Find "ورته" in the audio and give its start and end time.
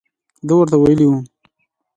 0.57-0.75